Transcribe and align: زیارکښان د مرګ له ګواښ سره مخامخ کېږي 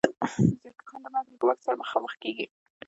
زیارکښان 0.61 0.99
د 1.03 1.05
مرګ 1.13 1.27
له 1.31 1.35
ګواښ 1.41 1.59
سره 1.65 1.79
مخامخ 1.83 2.13
کېږي 2.23 2.45